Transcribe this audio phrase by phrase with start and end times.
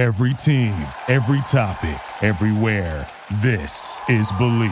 [0.00, 3.06] Every team, every topic, everywhere.
[3.42, 4.70] This is Believe.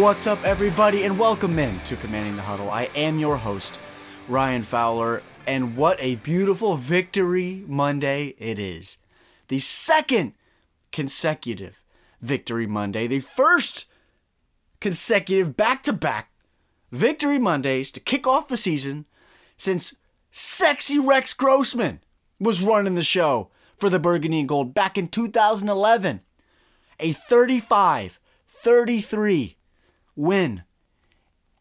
[0.00, 2.70] What's up, everybody, and welcome in to Commanding the Huddle.
[2.70, 3.78] I am your host,
[4.26, 8.98] Ryan Fowler, and what a beautiful victory Monday it is.
[9.48, 10.34] The second
[10.92, 11.82] consecutive
[12.20, 13.86] victory Monday, the first
[14.80, 16.30] consecutive back to back
[16.90, 19.06] victory Mondays to kick off the season
[19.56, 19.94] since
[20.30, 22.00] sexy Rex Grossman
[22.40, 26.20] was running the show for the Burgundy and Gold back in 2011.
[27.00, 29.56] A 35 33
[30.16, 30.62] win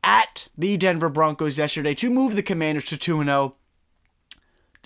[0.04, 3.56] at the Denver Broncos yesterday to move the Commanders to 2 0.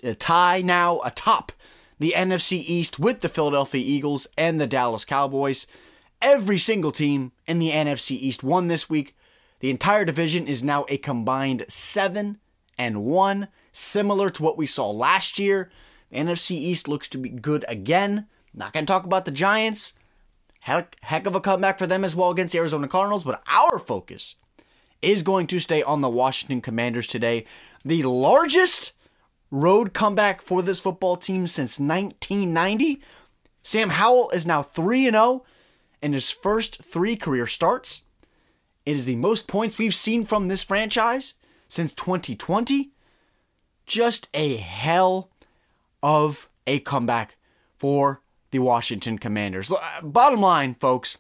[0.04, 1.52] A tie now atop
[2.00, 5.66] the NFC East with the Philadelphia Eagles and the Dallas Cowboys.
[6.22, 9.16] Every single team in the NFC East won this week.
[9.60, 12.38] The entire division is now a combined 7
[12.78, 15.72] and 1, similar to what we saw last year.
[16.12, 18.28] The NFC East looks to be good again.
[18.54, 19.94] Not going to talk about the Giants.
[20.60, 23.80] Heck, heck of a comeback for them as well against the Arizona Cardinals, but our
[23.80, 24.36] focus
[25.02, 27.46] is going to stay on the Washington Commanders today.
[27.86, 28.94] The largest
[29.52, 33.02] road comeback for this football team since 1990.
[33.64, 35.44] Sam Howell is now 3 0
[36.02, 38.04] in his first three career starts.
[38.86, 41.34] It is the most points we've seen from this franchise
[41.68, 42.92] since 2020.
[43.86, 45.30] Just a hell
[46.02, 47.36] of a comeback
[47.78, 49.72] for the Washington Commanders.
[49.72, 51.18] Uh, bottom line, folks,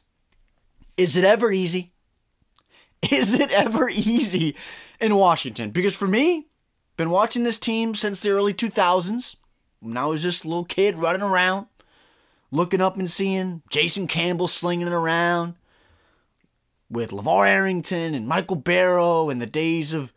[0.95, 1.91] is it ever easy?
[3.11, 4.55] Is it ever easy
[4.99, 5.69] in Washington?
[5.69, 6.46] Because for me,
[6.97, 9.37] been watching this team since the early 2000s.
[9.79, 11.67] When I was just a little kid running around,
[12.51, 15.53] looking up and seeing Jason Campbell slinging it around
[16.89, 20.13] with LaVar Arrington and Michael Barrow and the days of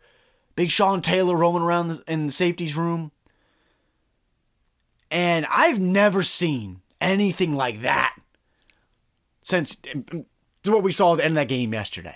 [0.55, 3.11] Big Sean Taylor roaming around in the safeties room.
[5.11, 8.15] And I've never seen anything like that
[9.43, 10.21] since eh, eh,
[10.71, 12.15] what we saw at the end of that game yesterday.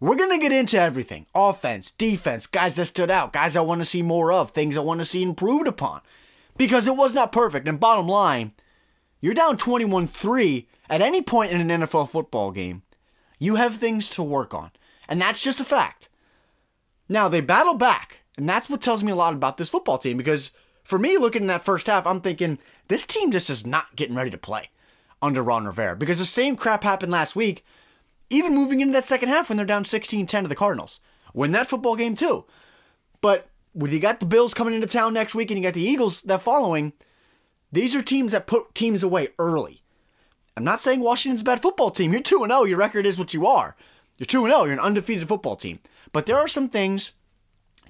[0.00, 3.80] We're going to get into everything offense, defense, guys that stood out, guys I want
[3.80, 6.02] to see more of, things I want to see improved upon.
[6.56, 7.68] Because it was not perfect.
[7.68, 8.52] And bottom line,
[9.20, 12.82] you're down 21 3 at any point in an NFL football game.
[13.38, 14.70] You have things to work on.
[15.08, 16.08] And that's just a fact.
[17.08, 18.22] Now, they battle back.
[18.36, 20.16] And that's what tells me a lot about this football team.
[20.16, 20.52] Because
[20.84, 24.14] for me, looking in that first half, I'm thinking, this team just is not getting
[24.14, 24.70] ready to play
[25.20, 25.96] under Ron Rivera.
[25.96, 27.64] Because the same crap happened last week
[28.30, 31.00] even moving into that second half when they're down 16 10 to the Cardinals.
[31.34, 32.44] Win that football game too.
[33.20, 35.82] But when you got the Bills coming into town next week and you got the
[35.82, 36.92] Eagles that following,
[37.70, 39.82] these are teams that put teams away early.
[40.56, 42.12] I'm not saying Washington's a bad football team.
[42.12, 42.64] You're 2 0.
[42.64, 43.76] Your record is what you are.
[44.16, 44.64] You're 2 0.
[44.64, 45.78] You're an undefeated football team.
[46.12, 47.12] But there are some things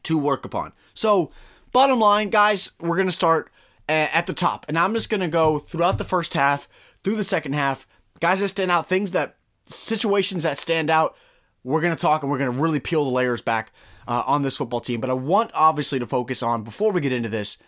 [0.03, 0.72] to work upon.
[0.93, 1.31] So,
[1.72, 3.50] bottom line, guys, we're going to start
[3.88, 4.66] uh, at the top.
[4.69, 6.69] And I'm just going to go throughout the first half,
[7.03, 7.87] through the second half.
[8.20, 9.38] Guys that stand out, things that
[9.69, 11.17] situations that stand out,
[11.65, 13.73] we're going to talk and we're going to really peel the layers back
[14.06, 15.01] uh, on this football team.
[15.01, 17.59] But I want obviously to focus on, before we get into this,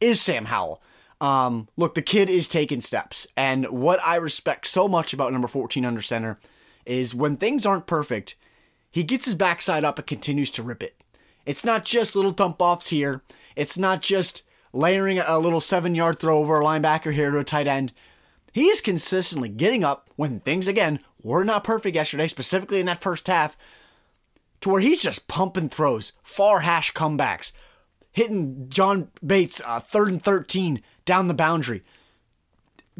[0.00, 0.82] is Sam Howell.
[1.20, 3.26] Um, look, the kid is taking steps.
[3.36, 6.38] And what I respect so much about number 14 under center
[6.84, 8.34] is when things aren't perfect,
[8.90, 11.00] he gets his backside up and continues to rip it.
[11.46, 13.22] It's not just little dump offs here.
[13.56, 17.44] It's not just layering a little seven yard throw over a linebacker here to a
[17.44, 17.92] tight end.
[18.52, 23.02] He is consistently getting up when things, again, were not perfect yesterday, specifically in that
[23.02, 23.56] first half,
[24.60, 27.52] to where he's just pumping throws, far hash comebacks,
[28.12, 31.82] hitting John Bates uh, third and 13 down the boundary.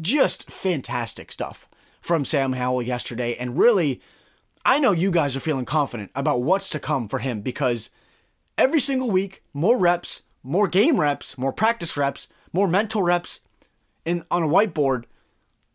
[0.01, 1.69] Just fantastic stuff
[2.01, 3.35] from Sam Howell yesterday.
[3.35, 4.01] And really,
[4.65, 7.91] I know you guys are feeling confident about what's to come for him because
[8.57, 13.41] every single week, more reps, more game reps, more practice reps, more mental reps
[14.03, 15.05] in on a whiteboard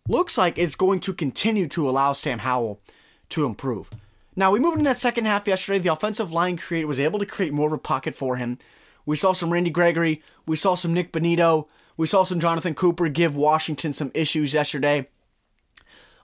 [0.09, 2.81] looks like it's going to continue to allow Sam Howell
[3.29, 3.91] to improve.
[4.35, 5.79] Now, we moved in that second half yesterday.
[5.79, 8.59] The offensive line creator was able to create more of a pocket for him.
[9.05, 10.23] We saw some Randy Gregory.
[10.47, 11.69] We saw some Nik Bonitto.
[11.97, 15.09] We saw some Jonathan Cooper give Washington some issues yesterday.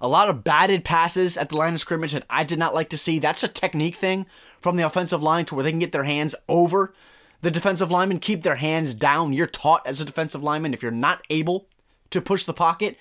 [0.00, 2.90] A lot of batted passes at the line of scrimmage that I did not like
[2.90, 3.18] to see.
[3.18, 4.26] That's a technique thing
[4.60, 6.94] from the offensive line to where they can get their hands over
[7.42, 9.32] the defensive lineman, keep their hands down.
[9.32, 11.66] You're taught as a defensive lineman if you're not able
[12.10, 12.96] to push the pocket,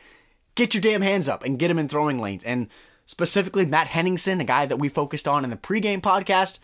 [0.55, 2.43] get your damn hands up and get him in throwing lanes.
[2.43, 2.67] And
[3.05, 6.59] specifically, Matt Henningsen, a guy that we focused on in the pregame podcast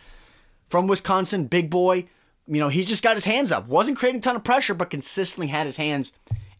[0.68, 2.08] from Wisconsin, big boy,
[2.48, 3.68] you know, he's just got his hands up.
[3.68, 6.14] Wasn't creating a ton of pressure, but consistently had his hands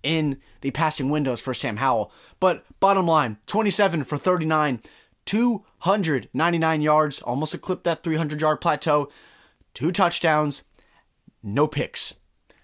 [0.04, 2.12] in the passing windows for Sam Howell.
[2.40, 4.82] But bottom line, 27 for 39,
[5.26, 9.10] 299 yards, almost eclipsed that 300 yard plateau,
[9.74, 10.64] two touchdowns,
[11.42, 12.16] no picks,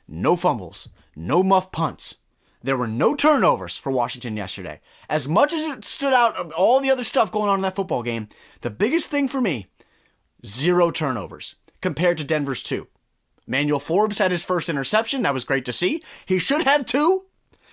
[0.07, 2.17] no fumbles, no muff punts.
[2.65, 4.81] There were no turnovers for Washington yesterday.
[5.07, 7.75] As much as it stood out of all the other stuff going on in that
[7.75, 8.27] football game,
[8.61, 9.67] the biggest thing for me,
[10.43, 12.87] zero turnovers compared to Denver's two.
[13.45, 15.21] Manuel Forbes had his first interception.
[15.21, 16.01] That was great to see.
[16.25, 17.25] He should have two.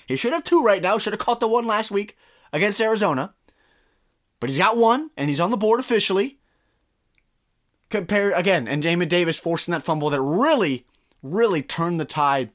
[0.07, 0.99] He should have two right now.
[0.99, 2.15] Should have caught the one last week
[2.53, 3.33] against Arizona.
[4.41, 6.39] But he's got one, and he's on the board officially.
[7.89, 10.85] Compare again, and Jamin Davis forcing that fumble that really,
[11.23, 12.53] really turned the tide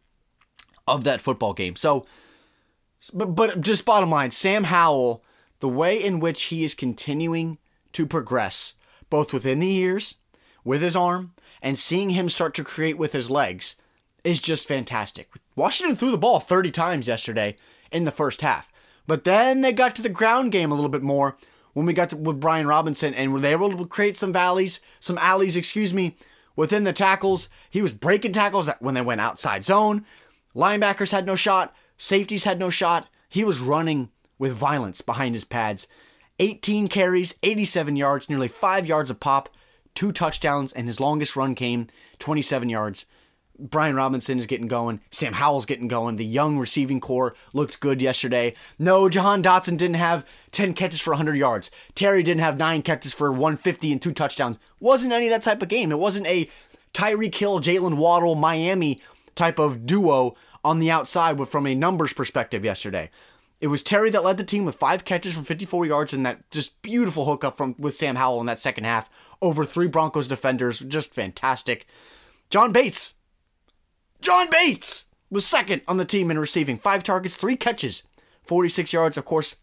[0.88, 1.76] of that football game.
[1.76, 2.06] So,
[3.12, 5.24] but, but just bottom line, Sam Howell,
[5.60, 7.58] the way in which he is continuing
[7.94, 8.74] to progress,
[9.10, 10.16] both within the ears,
[10.64, 13.76] with his arm, and seeing him start to create with his legs
[14.24, 15.30] is just fantastic.
[15.56, 17.56] Washington threw the ball 30 times yesterday
[17.92, 18.72] in the first half.
[19.08, 21.38] But then they got to the ground game a little bit more
[21.74, 24.82] when we got to, with Brian Robinson and were they able to create some valleys,
[25.00, 26.18] some alleys, excuse me,
[26.56, 27.50] within the tackles.
[27.70, 30.06] He was breaking tackles when they went outside zone.
[30.56, 33.08] Linebackers had no shot, safeties had no shot.
[33.30, 34.10] He was running
[34.40, 35.88] with violence behind his pads.
[36.40, 39.50] 18 carries, 87 yards, nearly 5 yards of pop
[39.98, 41.88] two touchdowns, and his longest run came
[42.20, 43.08] 27 yards.
[43.58, 45.02] Brian Robinson is getting going.
[45.10, 46.18] Sam Howell's getting going.
[46.18, 48.54] The young receiving corps looked good yesterday.
[48.78, 51.72] No, Jahan Dotson didn't have 10 catches for 100 yards.
[51.96, 54.60] Terry didn't have 9 catches for 150 and 2 touchdowns.
[54.80, 55.92] Wasn't any of that type of game.
[55.92, 56.48] It wasn't a
[56.94, 59.02] Tyreek Hill, Jaylen Waddle, Miami
[59.34, 60.36] type of duo
[60.68, 63.10] on the outside from a numbers perspective yesterday.
[63.62, 66.52] It was Terry that led the team with 5 catches for 54 yards and that
[66.52, 69.10] just beautiful hookup from with Sam Howell in that second half
[69.42, 70.80] over three Broncos defenders.
[70.80, 71.88] Just fantastic.
[72.50, 73.16] John Bates.
[74.20, 76.78] John Bates was second on the team in receiving.
[76.78, 78.04] Five targets, three catches,
[78.44, 79.16] 46 yards.
[79.16, 79.56] Of course,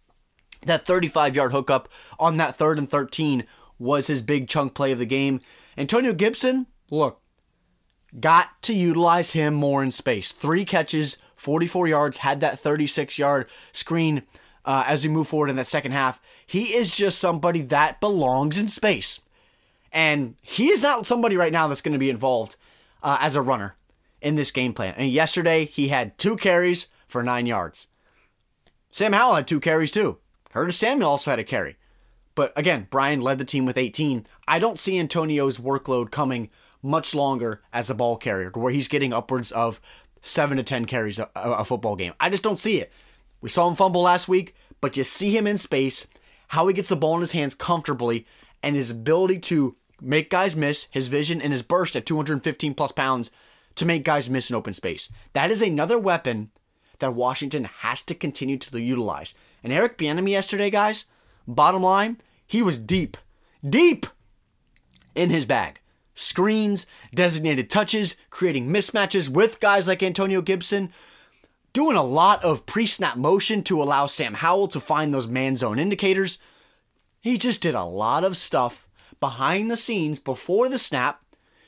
[0.64, 3.44] that 35 yard hookup on that third and 13
[3.78, 5.40] was his big chunk play of the game.
[5.76, 7.20] Antonio Gibson, look,
[8.18, 10.32] got to utilize him more in space.
[10.32, 14.22] Three catches, 44 yards, had that 36 yard screen
[14.64, 16.20] uh, as we move forward in that second half.
[16.46, 19.20] He is just somebody that belongs in space.
[19.92, 22.56] And he is not somebody right now that's going to be involved
[23.02, 23.76] uh, as a runner
[24.20, 24.94] in this game plan.
[24.96, 27.86] And yesterday, he had two carries for nine yards.
[28.90, 30.18] Sam Howell had two carries too.
[30.50, 31.76] Curtis Samuel also had a carry.
[32.34, 34.26] But again, Brian led the team with 18.
[34.48, 36.50] I don't see Antonio's workload coming
[36.84, 39.80] much longer as a ball carrier, where he's getting upwards of
[40.20, 42.12] seven to 10 carries a, a football game.
[42.20, 42.92] I just don't see it.
[43.40, 46.06] We saw him fumble last week, but you see him in space,
[46.48, 48.26] how he gets the ball in his hands comfortably,
[48.62, 52.92] and his ability to make guys miss, his vision and his burst at 215 plus
[52.92, 53.30] pounds
[53.74, 55.10] to make guys miss in open space.
[55.32, 56.50] That is another weapon
[56.98, 59.34] that Washington has to continue to utilize.
[59.62, 61.06] And Eric Bieniemy yesterday, guys,
[61.46, 63.16] bottom line, he was deep,
[63.68, 64.06] deep
[65.14, 65.80] in his bag.
[66.14, 70.90] Screens, designated touches, creating mismatches with guys like Antonio Gibson,
[71.72, 75.78] doing a lot of pre-snap motion to allow Sam Howell to find those man zone
[75.78, 76.38] indicators.
[77.20, 78.86] He just did a lot of stuff
[79.18, 81.22] behind the scenes before the snap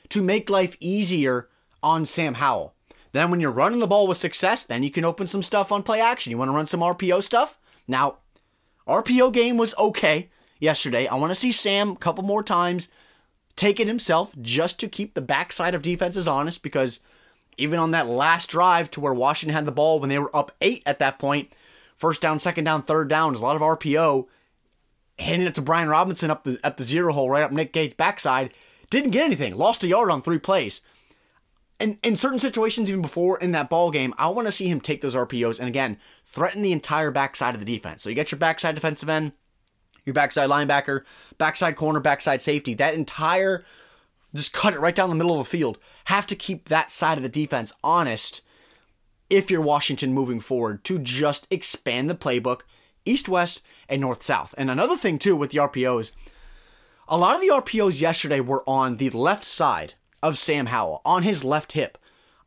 [0.09, 1.49] to make life easier
[1.83, 2.73] on Sam Howell.
[3.11, 5.83] Then when you're running the ball with success, then you can open some stuff on
[5.83, 6.31] play action.
[6.31, 7.57] You want to run some RPO stuff?
[7.87, 8.17] Now,
[8.87, 11.07] RPO game was okay yesterday.
[11.07, 12.87] I want to see Sam a couple more times
[13.57, 17.01] take it himself just to keep the backside of defenses honest because
[17.57, 20.51] even on that last drive to where Washington had the ball when they were up
[20.61, 21.51] eight at that point,
[21.97, 24.27] first down, second down, third down, there's a lot of RPO
[25.19, 27.95] handing it to Brian Robinson up the at the zero hole, right up Nick Gates'
[27.95, 28.53] backside.
[28.89, 29.57] Didn't get anything.
[29.57, 30.81] Lost a yard on three plays.
[31.79, 34.79] And in certain situations, even before in that ball game, I want to see him
[34.79, 38.03] take those RPOs and again threaten the entire backside of the defense.
[38.03, 39.33] So you get your backside defensive end,
[40.07, 41.03] your backside linebacker,
[41.37, 42.73] backside corner, backside safety.
[42.73, 43.63] That entire
[44.33, 45.77] just cut it right down the middle of the field.
[46.05, 48.41] Have to keep that side of the defense honest
[49.29, 52.61] if you're Washington moving forward to just expand the playbook
[53.03, 54.53] east west and north south.
[54.57, 56.11] And another thing too with the RPOs,
[57.07, 61.23] a lot of the RPOs yesterday were on the left side of Sam Howell, on
[61.23, 61.97] his left hip.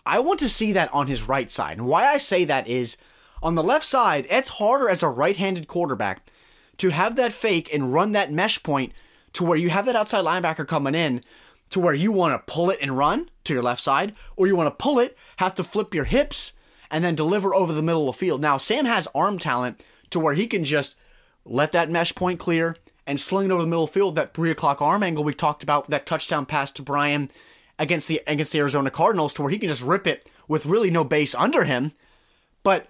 [0.04, 1.78] I want to see that on his right side.
[1.78, 2.96] And why I say that is
[3.42, 6.30] on the left side, it's harder as a right handed quarterback
[6.80, 8.92] to have that fake and run that mesh point
[9.34, 11.22] to where you have that outside linebacker coming in
[11.68, 14.56] to where you want to pull it and run to your left side, or you
[14.56, 16.54] want to pull it, have to flip your hips,
[16.90, 18.40] and then deliver over the middle of the field.
[18.40, 20.96] Now, Sam has arm talent to where he can just
[21.44, 24.14] let that mesh point clear and sling it over the middle the field.
[24.14, 27.30] That three o'clock arm angle we talked about, that touchdown pass to Brian
[27.78, 30.90] against the against the Arizona Cardinals to where he can just rip it with really
[30.90, 31.92] no base under him,
[32.62, 32.88] but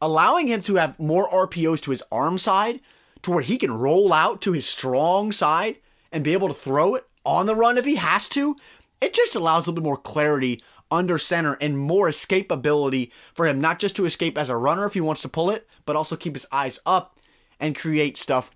[0.00, 2.80] allowing him to have more RPOs to his arm side
[3.22, 5.76] to where he can roll out to his strong side
[6.10, 8.56] and be able to throw it on the run if he has to,
[9.00, 13.60] it just allows a little bit more clarity under center and more escapability for him,
[13.60, 16.16] not just to escape as a runner if he wants to pull it, but also
[16.16, 17.18] keep his eyes up
[17.58, 18.50] and create stuff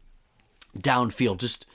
[0.76, 1.38] downfield.
[1.38, 1.66] Just,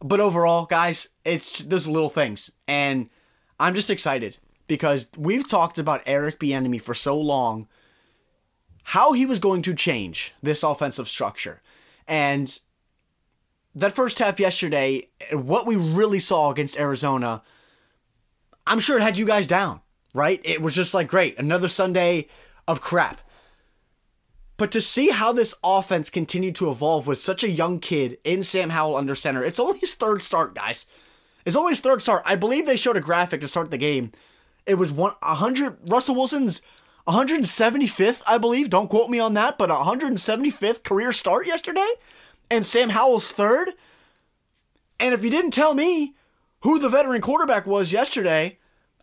[0.00, 3.10] but overall, guys, it's those little things, and
[3.58, 7.66] I'm just excited because we've talked about Eric Bieniemy for so long,
[8.84, 11.60] how he was going to change this offensive structure,
[12.10, 12.58] and
[13.76, 17.42] that first half yesterday, what we really saw against Arizona.
[18.66, 19.80] I'm sure it had you guys down,
[20.12, 20.40] right?
[20.44, 22.26] It was just like, great, another Sunday
[22.66, 23.20] of crap.
[24.56, 28.42] But to see how this offense continued to evolve with such a young kid in
[28.42, 30.86] Sam Howell under center, it's only his third start, guys.
[31.46, 32.22] It's only his third start.
[32.26, 34.10] I believe they showed a graphic to start the game.
[34.66, 36.60] It was one 100 Russell Wilson's
[37.08, 38.70] 175th, I believe.
[38.70, 41.88] Don't quote me on that, but 175th career start yesterday,
[42.50, 43.70] and Sam Howell's third.
[44.98, 46.14] And if you didn't tell me
[46.62, 48.58] who the veteran quarterback was yesterday,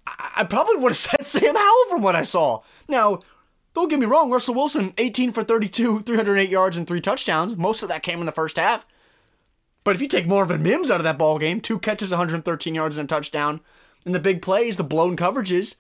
[0.06, 2.62] I, I probably would have said Sam Howell from what I saw.
[2.88, 3.20] Now,
[3.74, 7.56] don't get me wrong, Russell Wilson, 18 for 32, 308 yards and three touchdowns.
[7.58, 8.86] Most of that came in the first half.
[9.84, 12.98] But if you take Marvin Mims out of that ball game, two catches, 113 yards
[12.98, 13.62] and a touchdown,
[14.04, 15.76] and the big plays, the blown coverages,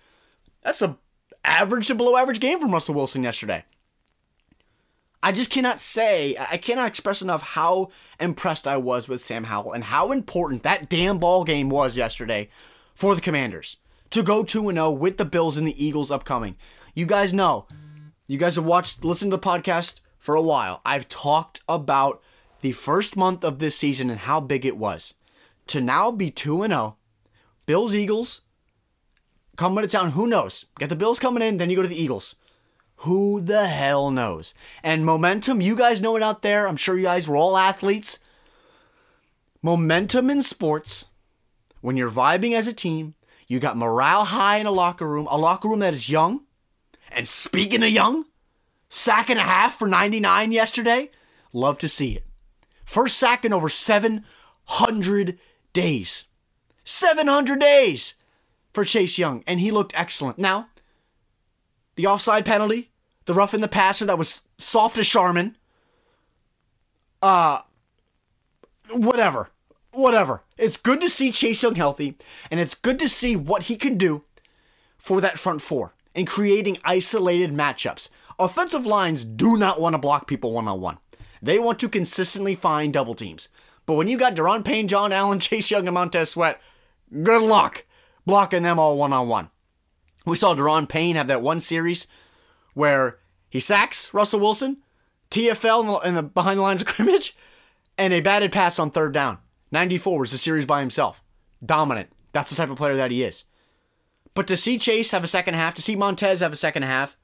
[0.63, 0.97] that's a
[1.47, 3.63] average to below average game from Russell Wilson yesterday.
[5.23, 7.89] I just cannot say, I cannot express enough how
[8.19, 12.49] impressed I was with Sam Howell and how important that damn ball game was yesterday
[12.93, 13.77] for the Commanders
[14.11, 16.55] to go 2 0 with the Bills and the Eagles upcoming.
[16.93, 17.65] You guys know
[18.27, 20.81] you guys have watched, listened to the podcast for a while.
[20.85, 22.21] I've talked about
[22.59, 25.13] the first month of this season and how big it was.
[25.67, 26.97] To now be 2 0,
[27.65, 28.41] Bills, Eagles,
[29.57, 30.65] coming to town, who knows?
[30.79, 32.35] Get the Bills coming in, then you go to the Eagles.
[33.01, 34.53] Who the hell knows?
[34.81, 36.67] And momentum, you guys know it out there.
[36.67, 38.19] I'm sure you guys were all athletes.
[39.61, 41.07] Momentum in sports,
[41.81, 43.15] when you're vibing as a team,
[43.47, 46.45] you got morale high in a locker room, a locker room that is young,
[47.11, 48.25] and speaking of young,
[48.89, 51.09] sack and a half for 99 yesterday.
[51.53, 52.25] Love to see it.
[52.83, 55.39] First sack in over 700
[55.73, 56.25] days.
[56.83, 58.15] 700 days
[58.77, 60.37] for Chase Young, and he looked excellent.
[60.37, 60.69] Now,
[61.95, 62.91] the offside penalty,
[63.25, 65.57] the rough in the passer that was soft as Charmin.
[67.19, 67.61] Uh,
[68.91, 69.49] whatever.
[69.93, 70.43] Whatever.
[70.59, 72.19] It's good to see Chase Young healthy,
[72.51, 74.25] and it's good to see what he can do
[74.95, 78.09] for that front four in creating isolated matchups.
[78.37, 80.99] Offensive lines do not want to block people one on one.
[81.41, 83.49] They want to consistently find double teams.
[83.87, 86.61] But when you got Daron Payne, John Allen, Chase Young, and Montez Sweat,
[87.23, 87.83] good luck
[88.27, 89.49] blocking them all one on one.
[90.25, 92.05] We saw Daron Payne have that one series
[92.73, 93.17] where
[93.49, 94.77] he sacks Russell Wilson,
[95.31, 97.35] TFL in the, in the behind the lines of scrimmage,
[97.97, 99.39] and a batted pass on third down.
[99.71, 101.23] 94 was the series by himself.
[101.65, 102.09] Dominant.
[102.33, 103.45] That's the type of player that he is.
[104.33, 107.17] But to see Chase have a second half, to see Montez have a second half,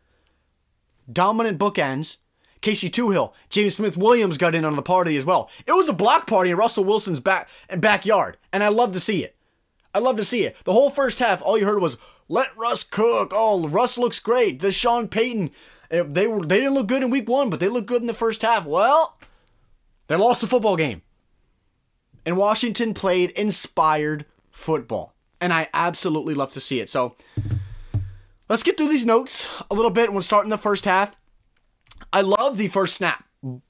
[1.12, 2.18] dominant bookends.
[2.62, 5.50] Casey Toohill, James Smith Williams got in on the party as well.
[5.68, 9.22] It was a block party in Russell Wilson's back backyard, and I love to see
[9.22, 9.36] it.
[9.94, 10.56] I love to see it.
[10.64, 11.98] The whole first half, all you heard was
[12.28, 14.62] "Let Russ cook." Oh, Russ looks great.
[14.62, 15.52] The Sean Payton,
[15.92, 18.08] eh, they were they didn't look good in week one, but they looked good in
[18.08, 18.66] the first half.
[18.66, 19.20] Well,
[20.08, 21.02] they lost the football game,
[22.26, 26.90] and Washington played inspired football, and I absolutely love to see it.
[26.90, 27.16] So
[28.50, 31.16] let's get through these notes a little bit, and we'll start in the first half.
[32.12, 33.26] I love the first snap.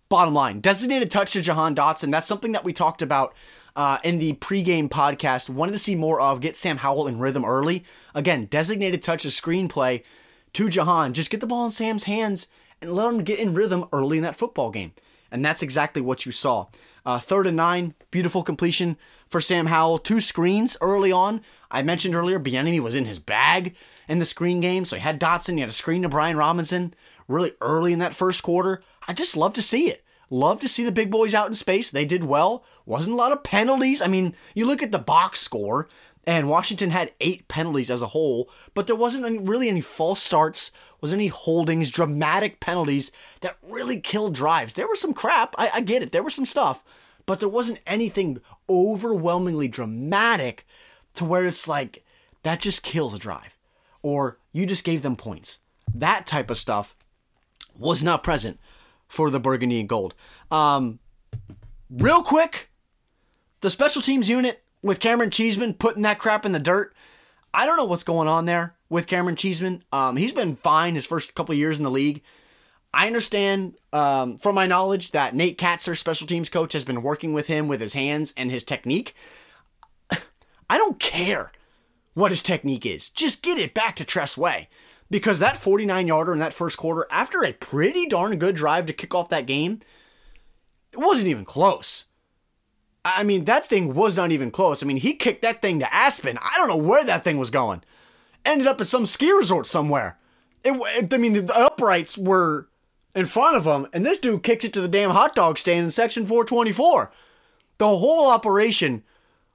[0.10, 2.12] Bottom line, designated touch to Jahan Dotson.
[2.12, 3.34] That's something that we talked about
[3.76, 5.50] uh, in the pregame podcast.
[5.50, 6.42] Wanted to see more of.
[6.42, 7.84] Get Sam Howell in rhythm early.
[8.14, 10.04] Again, designated touch of screenplay
[10.54, 11.14] to Jahan.
[11.14, 12.48] Just get the ball in Sam's hands
[12.82, 14.94] and let him get in rhythm early in that football game.
[15.32, 16.68] And that's exactly what you saw.
[17.06, 19.98] Uh, third and nine, beautiful completion for Sam Howell.
[19.98, 21.42] Two screens early on.
[21.72, 23.76] I mentioned earlier, Bieniemy was in his bag
[24.08, 25.56] in the screen game, so he had Dotson.
[25.56, 26.94] He had a screen to Brian Robinson
[27.28, 28.84] really early in that first quarter.
[29.08, 30.04] I just love to see it.
[30.34, 31.92] Love to see the big boys out in space.
[31.92, 32.66] They did well.
[32.88, 34.02] Wasn't a lot of penalties.
[34.02, 35.88] I mean, you look at the box score,
[36.26, 40.20] and Washington had eight penalties as a whole, but there wasn't any, really any false
[40.20, 40.72] starts,
[41.02, 43.12] was any holdings, dramatic penalties
[43.42, 44.74] that really killed drives.
[44.74, 45.54] There was some crap.
[45.56, 46.12] I, I get it.
[46.12, 46.84] There was some stuff,
[47.28, 50.66] but there wasn't anything overwhelmingly dramatic
[51.14, 52.04] to where it's like
[52.42, 53.56] that just kills a drive,
[54.02, 55.60] or you just gave them points.
[55.94, 56.96] That type of stuff
[57.78, 58.60] was not present
[59.14, 60.16] for the burgundy and gold.
[60.50, 60.98] Um,
[61.92, 62.72] real quick,
[63.62, 66.96] the special teams unit with Camaron Cheeseman putting that crap in the dirt.
[67.54, 69.84] I don't know what's going on there with Camaron Cheeseman.
[69.94, 72.24] Um, he's been fine his first couple years in the league.
[72.92, 77.36] I understand um, from my knowledge that Nate Kaczor, special teams coach, has been working
[77.36, 79.14] with him with his hands and his technique.
[80.12, 81.52] I don't care
[82.16, 83.10] what his technique is.
[83.12, 84.70] Just get it back to Tress Way.
[85.14, 88.94] Because that 49 yarder in that first quarter, after a pretty darn good drive to
[88.94, 89.80] kick off that game,
[90.92, 92.06] it wasn't even close.
[93.06, 94.82] I mean, that thing was not even close.
[94.82, 96.40] I mean, he kicked that thing to Aspen.
[96.42, 97.84] I don't know where that thing was going.
[98.44, 100.18] Ended up at some ski resort somewhere.
[100.64, 102.68] It, I mean, the uprights were
[103.16, 105.86] in front of him, and this dude kicks it to the damn hot dog stand
[105.86, 107.12] in section 424.
[107.78, 109.04] The whole operation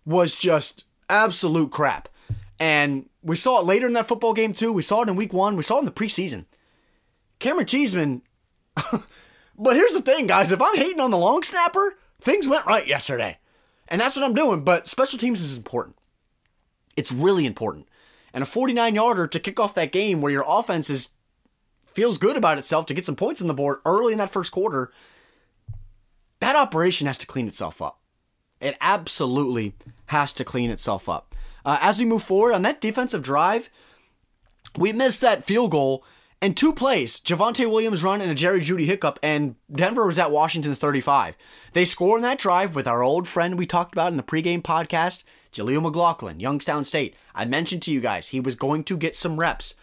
[0.06, 2.08] was just absolute crap.
[2.60, 4.72] And we saw it later in that football game, too.
[4.72, 6.46] We saw it in week one, we saw it in the preseason.
[7.40, 8.22] Camaron Cheeseman.
[9.58, 12.86] but here's the thing, guys if I'm hating on the long snapper, things went right
[12.86, 13.38] yesterday.
[13.88, 14.62] And that's what I'm doing.
[14.62, 15.96] But special teams is important.
[16.96, 17.88] It's really important.
[18.32, 21.10] And a 49 yarder to kick off that game where your offense is
[21.86, 24.52] feels good about itself to get some points on the board early in that first
[24.52, 24.92] quarter,
[26.40, 28.00] that operation has to clean itself up.
[28.60, 29.74] It absolutely
[30.06, 31.34] has to clean itself up.
[31.68, 33.68] Uh, as we move forward on that defensive drive,
[34.78, 36.02] we missed that field goal
[36.40, 40.30] and two plays, Javonte Williams run and a Jerry Jeudy hiccup, and Denver was at
[40.30, 41.36] Washington's 35.
[41.74, 44.62] They score in that drive with our old friend we talked about in the pregame
[44.62, 47.16] podcast, Jaleel McLaughlin, Youngstown State.
[47.34, 49.74] I mentioned to you guys he was going to get some reps.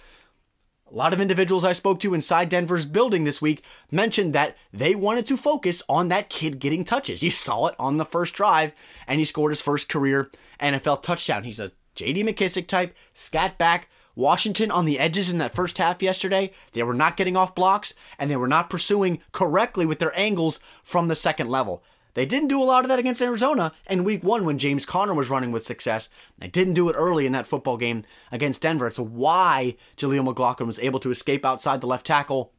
[0.91, 4.93] A lot of individuals I spoke to inside Denver's building this week mentioned that they
[4.93, 7.23] wanted to focus on that kid getting touches.
[7.23, 8.71] You saw it on the first drive,
[9.07, 11.43] and he scored his first career NFL touchdown.
[11.43, 16.01] He's a JD McKissic type, scat back, Washington on the edges in that first half
[16.01, 20.17] yesterday, they were not getting off blocks and they were not pursuing correctly with their
[20.17, 21.83] angles from the second level.
[22.15, 25.13] They didn't do a lot of that against Arizona in week one when James Conner
[25.13, 26.09] was running with success.
[26.39, 28.87] They didn't do it early in that football game against Denver.
[28.87, 32.53] It's why Jaleel McLaughlin was able to escape outside the left tackle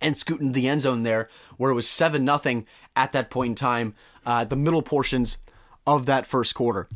[0.00, 2.64] and scoot into the end zone there, where it was 7 0
[2.96, 5.36] at that point in time, uh, the middle portions
[5.86, 6.88] of that first quarter.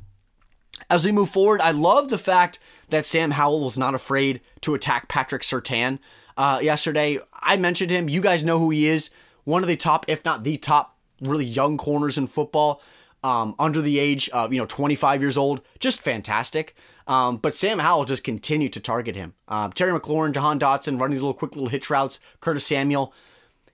[0.89, 4.75] As we move forward, I love the fact that Sam Howell was not afraid to
[4.75, 5.99] attack Patrick Surtain
[6.37, 7.19] uh, yesterday.
[7.33, 8.09] I mentioned him.
[8.09, 9.11] You guys know who he is.
[9.45, 10.94] One of the top, if not the top,
[11.25, 12.83] really young corners in football.
[13.23, 16.75] Um, under the age of you know 25 years old, just fantastic.
[17.07, 19.33] Um, but Sam Howell just continued to target him.
[19.49, 22.21] Um, Terry McLaurin, Jahan Dotson running these little quick little hitch routes.
[22.41, 23.15] Curtis Samuel,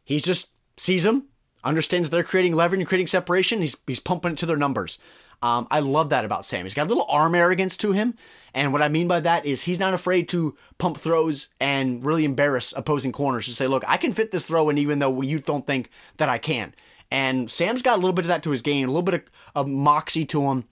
[0.05, 1.27] he just sees them,
[1.65, 3.61] understands they're creating leverage and creating separation.
[3.61, 5.01] He's he's pumping it to their numbers.
[5.43, 6.65] Um, I love that about Sam.
[6.65, 8.15] He's got a little arm arrogance to him.
[8.53, 12.25] And what I mean by that is he's not afraid to pump throws and really
[12.25, 15.39] embarrass opposing corners to say, look, I can fit this throw and even though you
[15.39, 16.75] don't think that I can.
[17.11, 19.23] And Sam's got a little bit of that to his game, a little bit of,
[19.55, 20.64] of moxie to him,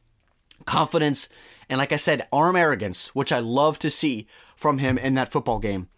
[0.66, 1.29] confidence,
[1.68, 5.33] and like I said, arm arrogance, which I love to see from him in that
[5.33, 5.88] football game.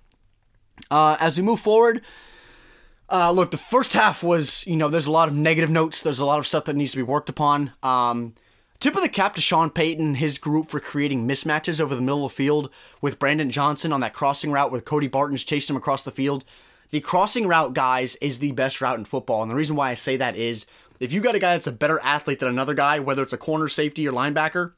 [0.90, 2.02] Uh, as we move forward,
[3.10, 6.02] uh, look, the first half was, you know, there's a lot of negative notes.
[6.02, 7.72] There's a lot of stuff that needs to be worked upon.
[7.82, 8.34] Um,
[8.80, 12.00] Tip of the cap to Sean Payton and his group for creating mismatches over the
[12.00, 12.70] middle of the field
[13.02, 16.46] with Brandon Johnson on that crossing route with Cody Barton's chasing him across the field.
[16.90, 19.42] The crossing route, guys, is the best route in football.
[19.42, 20.66] And the reason why I say that is
[20.98, 23.38] if you got a guy that's a better athlete than another guy, whether it's a
[23.38, 24.72] corner, safety, or linebacker,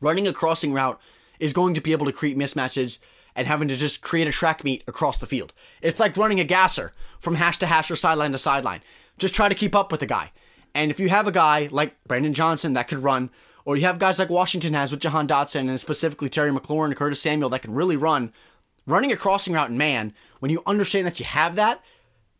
[0.00, 0.98] running a crossing route
[1.38, 2.98] is going to be able to create mismatches
[3.36, 5.54] and having to just create a track meet across the field.
[5.80, 8.80] It's like running a gasser from hash to hash or sideline to sideline.
[9.18, 10.32] Just try to keep up with the guy.
[10.74, 13.30] And if you have a guy like Brandon Johnson that could run,
[13.64, 16.96] or you have guys like Washington has with Jahan Dotson and specifically Terry McLaurin and
[16.96, 18.32] Curtis Samuel that can really run,
[18.88, 21.82] running a crossing route in man, when you understand that you have that,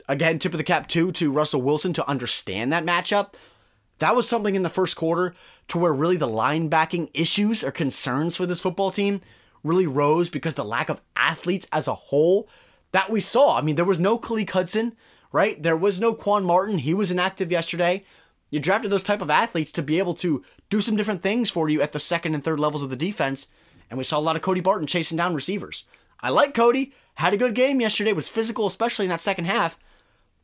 [0.08, 3.34] again, tip of the cap too to Russell Wilson to understand that matchup.
[3.98, 5.34] That was something in the first quarter
[5.68, 9.20] to where really the linebacking issues or concerns for this football team
[9.62, 12.48] really rose because the lack of athletes as a whole
[12.92, 13.58] that we saw.
[13.58, 14.96] I mean, there was no Khaleke Hudson,
[15.32, 15.62] right?
[15.62, 16.78] There was no Quan Martin.
[16.78, 18.04] He was inactive yesterday.
[18.50, 21.68] You drafted those type of athletes to be able to do some different things for
[21.68, 23.48] you at the second and third levels of the defense.
[23.90, 25.84] And we saw a lot of Cody Barton chasing down receivers.
[26.20, 26.92] I like Cody.
[27.14, 28.12] Had a good game yesterday.
[28.12, 29.78] Was physical, especially in that second half.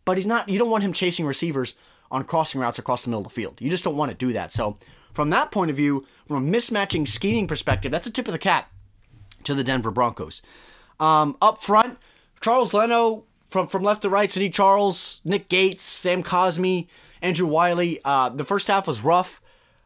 [0.04, 0.48] But he's not.
[0.48, 1.74] You don't want him chasing receivers
[2.10, 3.60] on crossing routes across the middle of the field.
[3.60, 4.52] You just don't want to do that.
[4.52, 4.78] So
[5.12, 8.38] from that point of view, from a mismatching scheming perspective, that's a tip of the
[8.38, 8.70] cap
[9.44, 10.42] to the Denver Broncos.
[11.00, 11.98] Um, up front,
[12.40, 16.88] Charles Leno from from left to right, Saahdiq Charles, Nick Gates, Sam Cosmi,
[17.22, 18.00] Andrew Wylie.
[18.04, 19.40] Uh, the first half was rough.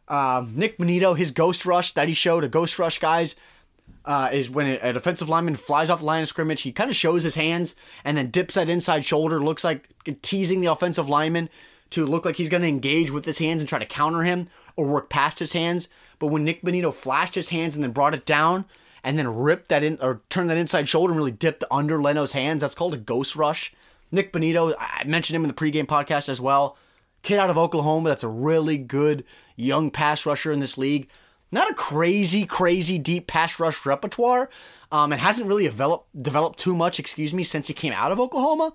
[0.09, 3.37] Um, Nik Bonitto, his ghost rush that he showed, a ghost rush, guys,
[4.09, 6.63] uh, is when a defensive lineman flies off the line of scrimmage.
[6.63, 9.91] He kind of shows his hands and then dips that inside shoulder, looks like
[10.23, 11.51] teasing the offensive lineman
[11.91, 14.49] to look like he's going to engage with his hands and try to counter him
[14.77, 15.91] or work past his hands.
[16.19, 18.65] But when Nik Bonitto flashed his hands and then brought it down
[19.05, 22.33] and then ripped that in or turned that inside shoulder and really dipped under Leno's
[22.33, 22.63] hands.
[22.63, 23.75] That's called a ghost rush.
[24.11, 26.79] Nik Bonitto, I mentioned him in the pregame podcast as well.
[27.23, 31.11] Kid out of Oklahoma that's a really good young pass rusher in this league.
[31.51, 34.51] Not a crazy, crazy deep pass rush repertoire.
[34.93, 38.21] Um, it hasn't really developed developed too much, excuse me, since he came out of
[38.21, 38.73] Oklahoma.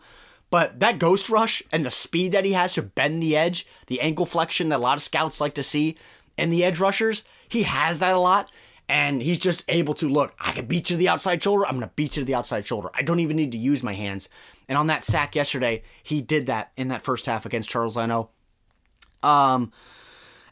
[0.50, 4.02] But that ghost rush and the speed that he has to bend the edge, the
[4.02, 5.98] ankle flexion that a lot of scouts like to see
[6.38, 8.52] in the edge rushers, he has that a lot.
[8.90, 11.66] And he's just able to look, I can beat you to the outside shoulder.
[11.66, 12.90] I'm going to beat you to the outside shoulder.
[12.94, 14.30] I don't even need to use my hands.
[14.68, 18.30] And on that sack yesterday, he did that in that first half against Charles Leno.
[19.24, 19.72] Um,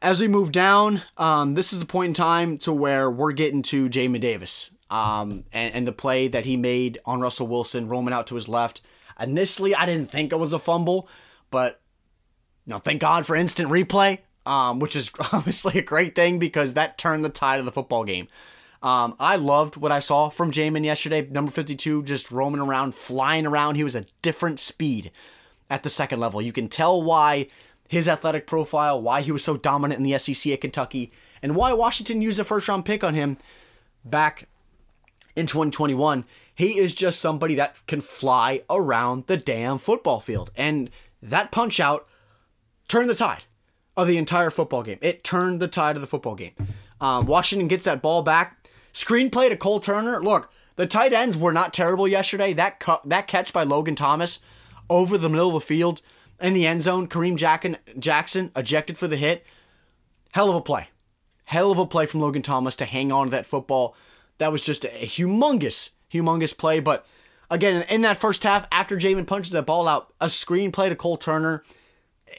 [0.01, 3.61] as we move down, um, this is the point in time to where we're getting
[3.61, 8.13] to Jamin Davis um, and, and the play that he made on Russell Wilson, roaming
[8.13, 8.81] out to his left.
[9.19, 11.07] Initially, I didn't think it was a fumble,
[11.51, 11.81] but
[12.65, 16.73] you know, thank God for instant replay, um, which is obviously a great thing because
[16.73, 18.27] that turned the tide of the football game.
[18.81, 21.27] Um, I loved what I saw from Jamin yesterday.
[21.29, 23.75] Number 52, just roaming around, flying around.
[23.75, 25.11] He was a different speed
[25.69, 26.41] at the second level.
[26.41, 27.47] You can tell why
[27.91, 31.73] his athletic profile, why he was so dominant in the SEC at Kentucky, and why
[31.73, 33.35] Washington used a first round pick on him
[34.05, 34.47] back
[35.35, 36.23] in 2021.
[36.55, 40.51] He is just somebody that can fly around the damn football field.
[40.55, 40.89] And
[41.21, 42.07] that punch out
[42.87, 43.43] turned the tide
[43.97, 44.99] of the entire football game.
[45.01, 46.53] It turned the tide of the football game.
[47.01, 48.69] Um, Washington gets that ball back.
[48.93, 50.23] Screenplay to Cole Turner.
[50.23, 52.53] Look, the tight ends were not terrible yesterday.
[52.53, 54.39] That cu- that catch by Logan Thomas
[54.89, 56.01] over the middle of the field
[56.41, 57.07] in the end zone.
[57.07, 59.45] Kareem Jackson, Jackson ejected for the hit.
[60.33, 60.87] Hell of a play.
[61.45, 63.95] Hell of a play from Logan Thomas to hang on to that football.
[64.37, 66.79] That was just a humongous, humongous play.
[66.79, 67.05] But
[67.49, 70.95] again, in that first half, after Jamin punches that ball out, a screen play to
[70.95, 71.63] Cole Turner.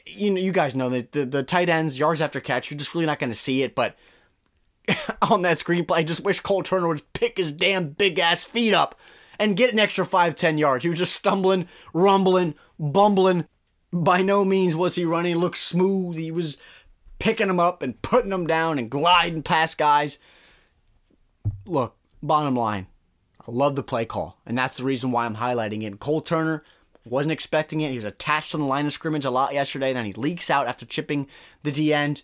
[0.07, 2.93] You know, you guys know that the, the tight ends, yards after catch, you're just
[2.95, 3.75] really not going to see it.
[3.75, 3.95] But
[5.21, 8.73] on that screenplay, I just wish Cole Turner would pick his damn big ass feet
[8.73, 8.99] up
[9.39, 10.83] and get an extra five, ten yards.
[10.83, 13.45] He was just stumbling, rumbling, bumbling,
[13.93, 15.37] by no means was he running.
[15.37, 16.17] Looked smooth.
[16.17, 16.57] He was
[17.19, 20.17] picking them up and putting them down and gliding past guys.
[21.65, 22.87] Look, bottom line,
[23.39, 25.99] I love the play call, and that's the reason why I'm highlighting it.
[25.99, 26.63] Cole Turner
[27.05, 27.91] wasn't expecting it.
[27.91, 29.93] He was attached on the line of scrimmage a lot yesterday.
[29.93, 31.27] Then he leaks out after chipping
[31.61, 32.23] the D end,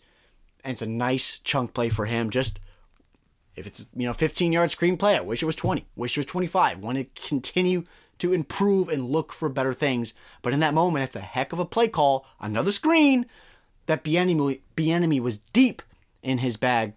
[0.63, 2.31] and it's a nice chunk play for him.
[2.31, 2.59] Just
[3.55, 5.85] if it's you know 15 yard screen play, I wish it was 20.
[5.95, 6.79] Wish it was 25.
[6.79, 7.83] Want to continue
[8.19, 10.13] to improve and look for better things.
[10.41, 12.25] But in that moment, it's a heck of a play call.
[12.39, 13.25] Another screen
[13.87, 15.81] that Bieniemy, was deep
[16.21, 16.93] in his bag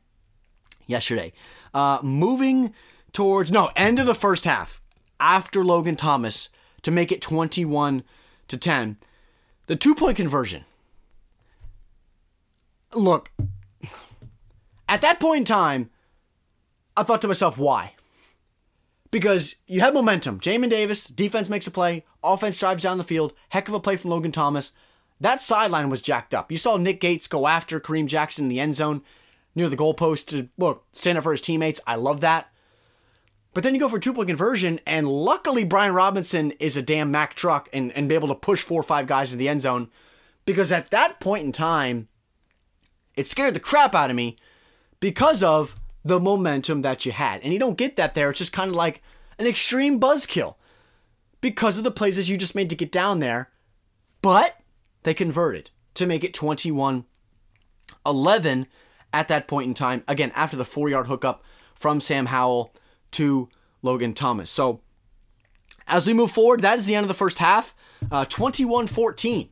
[0.87, 1.32] yesterday.
[1.72, 2.74] Uh, moving
[3.12, 4.80] towards no end of the first half
[5.18, 6.50] after Logan Thomas
[6.82, 8.02] to make it 21
[8.48, 8.96] to 10.
[9.66, 10.64] The two point conversion.
[12.92, 13.30] Look,
[14.88, 15.90] at that point in time,
[16.96, 17.94] I thought to myself, why?
[19.12, 20.40] Because you have momentum.
[20.40, 23.94] Jamin Davis, defense makes a play, offense drives down the field, heck of a play
[23.94, 24.72] from Logan Thomas.
[25.20, 26.51] That sideline was jacked up.
[26.51, 29.03] You saw Nick Gates go after Kareem Jackson in the end zone
[29.55, 31.81] near the goalpost to look, stand up for his teammates.
[31.87, 32.48] I love that.
[33.55, 37.11] But then you go for two point conversion, and luckily Brian Robinson is a damn
[37.11, 39.61] Mack truck and, and be able to push four or five guys into the end
[39.61, 39.90] zone.
[40.46, 42.09] Because at that point in time,
[43.14, 44.38] it scared the crap out of me
[45.01, 47.40] because of the momentum that you had.
[47.42, 48.30] And you don't get that there.
[48.30, 49.02] It's just kind of like
[49.38, 50.56] an extreme buzzkill
[51.40, 53.50] because of the plays that you just made to get down there.
[54.20, 54.60] But
[55.02, 57.04] they converted to make it 21
[58.04, 58.66] 11
[59.12, 60.02] at that point in time.
[60.08, 62.74] Again, after the four yard hookup from Sam Howell
[63.12, 63.48] to
[63.82, 64.50] Logan Thomas.
[64.50, 64.80] So
[65.86, 67.74] as we move forward, that is the end of the first half.
[68.10, 69.48] Uh, 21 uh, 14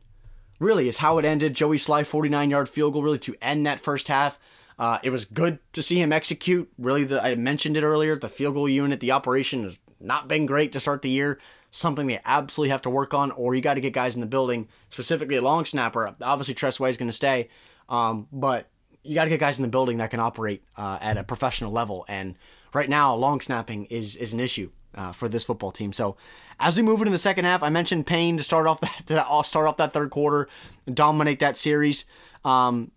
[0.59, 1.53] really is how it ended.
[1.53, 4.39] Joey Slye, 49 yard field goal, really to end that first half.
[4.81, 6.67] Uh, it was good to see him execute.
[6.79, 8.15] Really, the, I mentioned it earlier.
[8.15, 11.37] The field goal unit, the operation has not been great to start the year.
[11.69, 14.27] Something they absolutely have to work on, or you got to get guys in the
[14.27, 16.15] building, specifically a long snapper.
[16.19, 17.49] Obviously, Tress Way is going to stay,
[17.89, 18.69] um, but
[19.03, 21.71] you got to get guys in the building that can operate uh, at a professional
[21.71, 22.03] level.
[22.07, 22.35] And
[22.73, 25.93] right now, long snapping is is an issue uh, for this football team.
[25.93, 26.17] So
[26.59, 29.43] as we move into the second half, I mentioned Payne to start off that to
[29.43, 30.49] start off that third quarter,
[30.91, 32.05] dominate that series.
[32.43, 32.89] Um,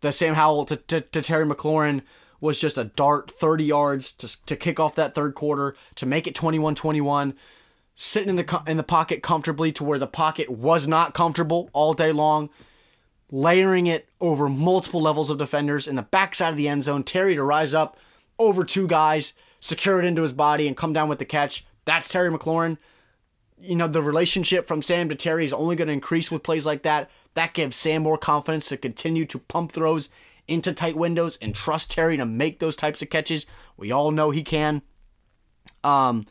[0.00, 2.02] the Sam Howell to, to, to Terry McLaurin
[2.40, 6.26] was just a dart 30 yards to, to kick off that third quarter to make
[6.26, 7.34] it 21-21
[7.94, 11.92] sitting in the in the pocket comfortably to where the pocket was not comfortable all
[11.92, 12.48] day long
[13.30, 17.02] layering it over multiple levels of defenders in the backside of the end zone.
[17.02, 17.98] Terry to rise up
[18.38, 21.64] over two guys secure it into his body and come down with the catch.
[21.84, 22.78] That's Terry McLaurin
[23.62, 26.66] you know the relationship from Sam to Terry is only going to increase with plays
[26.66, 30.08] like that that gives Sam more confidence to continue to pump throws
[30.48, 33.46] into tight windows and trust Terry to make those types of catches.
[33.76, 34.82] We all know he can.
[35.84, 36.26] Um,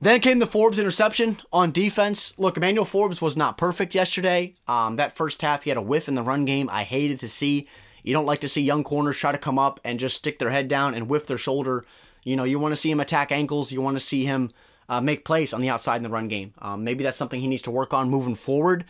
[0.00, 2.38] then came the Forbes interception on defense.
[2.38, 4.54] Look, Emmanuel Forbes was not perfect yesterday.
[4.68, 6.68] Um, that first half, he had a whiff in the run game.
[6.70, 7.66] I hated to see.
[8.02, 10.50] You don't like to see young corners try to come up and just stick their
[10.50, 11.86] head down and whiff their shoulder.
[12.24, 13.72] You know, you want to see him attack ankles.
[13.72, 14.52] You want to see him
[14.92, 16.52] uh, make plays on the outside in the run game.
[16.58, 18.84] Um, maybe that's something he needs to work on moving forward.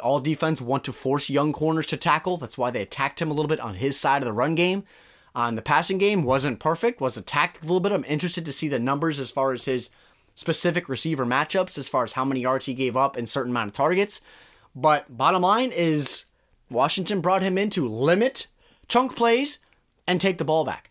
[0.00, 2.36] All defense want to force young corners to tackle.
[2.36, 4.84] That's why they attacked him a little bit on his side of the run game.
[5.34, 7.90] On uh, the passing game wasn't perfect, was attacked a little bit.
[7.90, 9.90] I'm interested to see the numbers as far as his
[10.36, 13.70] specific receiver matchups as far as how many yards he gave up in certain amount
[13.70, 14.20] of targets.
[14.76, 16.26] But bottom line is
[16.70, 18.46] Washington brought him in to limit
[18.86, 19.58] chunk plays
[20.06, 20.90] and take the ball back.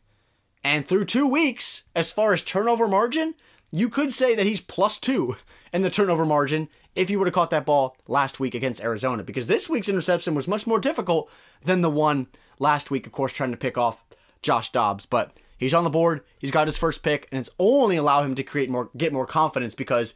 [0.62, 3.36] And through two weeks, as far as turnover margin,
[3.72, 5.36] you could say that he's plus two
[5.74, 9.24] in the turnover margin if he would have caught that ball last week against Arizona,
[9.24, 11.32] because this week's interception was much more difficult
[11.64, 12.28] than the one
[12.60, 14.04] last week, of course, trying to pick off
[14.42, 15.06] Josh Dobbs.
[15.06, 16.24] But He's on the board.
[16.40, 19.28] He's got his first pick, and it's only allowed him to create more, get more
[19.28, 20.16] confidence because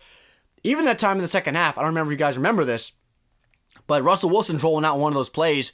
[0.64, 2.94] even that time in the second half, I don't remember if you guys remember this,
[3.86, 5.72] but Russell Wilson's rolling out one of those plays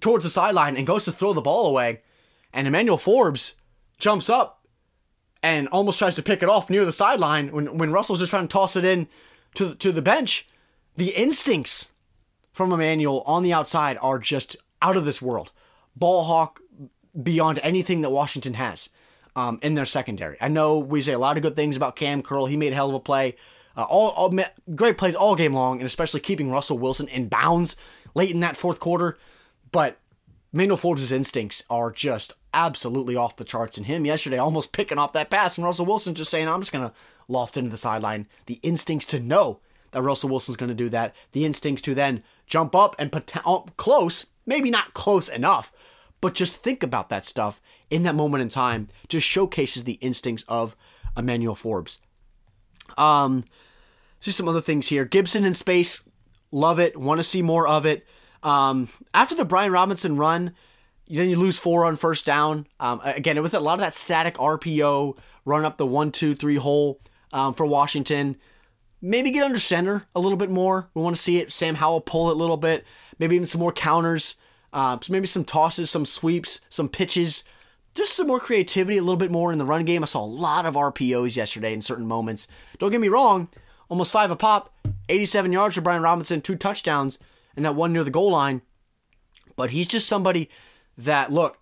[0.00, 2.00] towards the sideline and goes to throw the ball away,
[2.52, 3.54] and Emmanuel Forbes
[3.98, 4.61] jumps up
[5.42, 8.46] and almost tries to pick it off near the sideline when, when Russell's just trying
[8.46, 9.08] to toss it in
[9.54, 10.48] to, to the bench.
[10.96, 11.88] The instincts
[12.52, 15.52] from Emmanuel on the outside are just out of this world.
[15.96, 16.60] Ball hawk,
[17.20, 18.88] beyond anything that Washington has
[19.36, 20.36] um, in their secondary.
[20.40, 22.46] I know we say a lot of good things about Kam Curl.
[22.46, 23.36] He made a hell of a play.
[23.76, 24.34] Uh, all, all
[24.74, 27.76] great plays all game long, and especially keeping Russell Wilson in bounds
[28.14, 29.18] late in that fourth quarter.
[29.70, 29.98] But
[30.52, 33.78] Manuel Forbes' instincts are just absolutely off the charts.
[33.78, 36.72] And him yesterday almost picking off that pass, and Russell Wilson just saying, "I'm just
[36.72, 36.92] gonna
[37.26, 39.60] loft into the sideline." The instincts to know
[39.92, 41.14] that Russell Wilson's gonna do that.
[41.32, 45.72] The instincts to then jump up and put oh, close, maybe not close enough,
[46.20, 50.44] but just think about that stuff in that moment in time just showcases the instincts
[50.48, 50.76] of
[51.16, 51.98] Emmanuel Forbes.
[52.98, 53.44] Um,
[54.20, 55.04] see some other things here.
[55.04, 56.02] Gibson in space,
[56.50, 56.96] love it.
[56.96, 58.06] Want to see more of it.
[58.42, 60.54] Um, after the Brian Robinson run,
[61.08, 62.66] then you lose four on first down.
[62.80, 66.34] Um, again, it was a lot of that static RPO run up the one, two,
[66.34, 67.00] three hole
[67.32, 68.36] um, for Washington.
[69.00, 70.88] Maybe get under center a little bit more.
[70.94, 71.52] We want to see it.
[71.52, 72.84] Sam Howell pull it a little bit.
[73.18, 74.36] Maybe even some more counters.
[74.72, 77.44] Uh, maybe some tosses, some sweeps, some pitches,
[77.94, 80.02] just some more creativity, a little bit more in the run game.
[80.02, 82.48] I saw a lot of RPOs yesterday in certain moments.
[82.78, 83.48] Don't get me wrong,
[83.90, 84.72] almost five a pop,
[85.10, 87.18] 87 yards for Brian Robinson, two touchdowns,
[87.56, 88.62] and that one near the goal line.
[89.56, 90.48] But he's just somebody
[90.96, 91.58] that, look,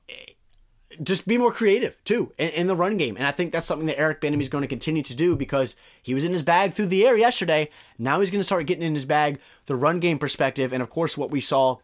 [1.03, 3.16] just be more creative too in, in, the run game.
[3.16, 5.76] And I think that's something that Eric Bieniemy is going to continue to do because
[6.03, 7.70] he was in his bag through the air yesterday.
[7.98, 10.72] Now he's going to start getting in his bag the run game perspective.
[10.72, 11.79] And of course, what we saw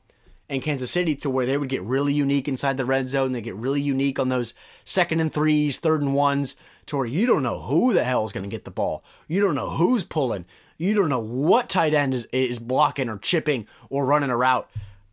[0.49, 3.33] in Kansas City to where they would get really unique inside the red zone.
[3.33, 7.27] They get really unique on those second and threes, third and ones, to where you
[7.27, 9.05] don't know who the hell is going to get the ball.
[9.27, 10.47] You don't know who's pulling.
[10.79, 14.69] You don't know what tight end is, is blocking or chipping or running a route.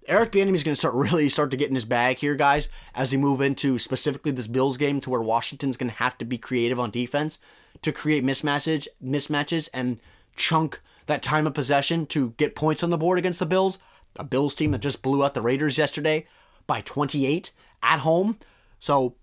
[0.05, 2.69] Eric Bieniemy is going to start really start to get in his bag here, guys,
[2.93, 6.25] as we move into specifically this Bills game, to where Washington's going to have to
[6.25, 7.39] be creative on defense
[7.81, 9.99] to create mismatches, mismatches, and
[10.35, 13.77] chunk that time of possession to get points on the board against the Bills
[14.15, 16.25] a Bills team that just blew out the Raiders yesterday
[16.67, 18.37] by 28 at home.
[18.79, 19.15] So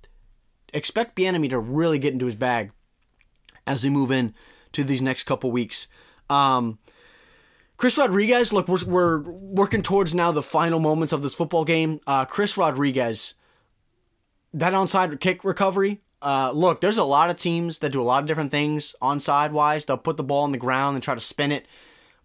[0.73, 2.73] expect Bieniemy to really get into his bag
[3.67, 4.35] as we move in
[4.73, 5.87] to these next couple weeks.
[6.31, 6.79] Um,
[7.77, 12.01] Chris Rodriguez, look, we're, we're, working towards now the final moments of this football game.
[12.07, 13.35] Uh, Chris Rodriguez,
[14.53, 16.01] that onside kick recovery.
[16.23, 19.53] Uh, look, there's a lot of teams that do a lot of different things onside
[19.53, 19.85] wise.
[19.85, 21.67] They'll put the ball on the ground and try to spin it.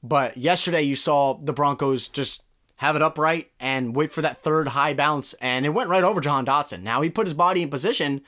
[0.03, 2.43] But yesterday you saw the Broncos just
[2.77, 5.33] have it upright, and wait for that third high bounce.
[5.35, 6.81] And it went right over Jahan Dotson.
[6.83, 8.21] Now he put his body in position,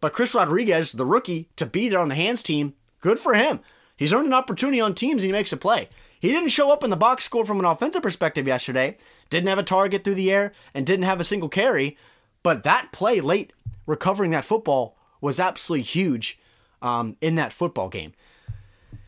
[0.00, 3.60] but Chris Rodriguez, the rookie, to be there on the hands team, good for him.
[3.98, 5.88] He's earned an opportunity on teams and he makes a play.
[6.20, 8.96] He didn't show up in the box score from an offensive perspective yesterday,
[9.28, 11.96] didn't have a target through the air, and didn't have a single carry.
[12.42, 13.52] But that play late,
[13.86, 16.38] recovering that football, was absolutely huge
[16.80, 18.14] um, in that football game.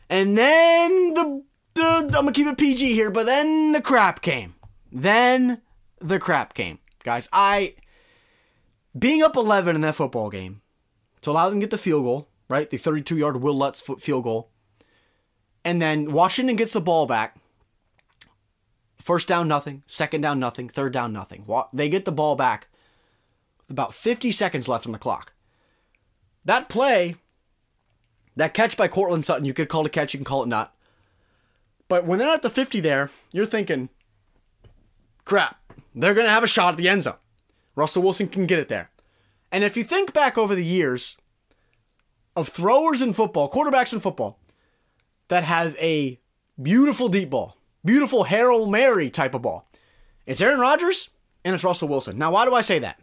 [0.09, 4.55] And then the, the I'm gonna keep it PG here, but then the crap came.
[4.91, 5.61] Then
[5.99, 6.79] the crap came.
[7.03, 7.75] Guys, I
[8.97, 10.61] being up 11 in that football game
[11.21, 12.69] to allow them to get the field goal, right?
[12.69, 14.50] The 32 yard Wil Lutz field goal.
[15.63, 17.37] And then Washington gets the ball back.
[18.99, 19.83] First down, nothing.
[19.87, 20.69] Second down, nothing.
[20.69, 21.45] Third down, nothing.
[21.73, 22.67] They get the ball back
[23.67, 25.33] with about 50 seconds left on the clock.
[26.45, 27.15] That play,
[28.35, 30.47] that catch by Courtland Sutton, you could call it a catch, you can call it
[30.49, 30.75] not.
[31.87, 33.89] But when they're at the 50 there, you're thinking,
[35.25, 35.59] crap,
[35.93, 37.15] they're going to have a shot at the end zone.
[37.75, 38.89] Russell Wilson can get it there.
[39.51, 41.17] And if you think back over the years
[42.35, 44.39] of throwers in football, quarterbacks in football,
[45.31, 46.19] that have a
[46.61, 49.65] beautiful deep ball, beautiful Hail Mary type of ball,
[50.25, 51.09] it's Aaron Rodgers
[51.45, 52.17] and it's Russell Wilson.
[52.17, 52.99] Now, why do I say that?